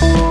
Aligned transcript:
Bye. 0.00 0.25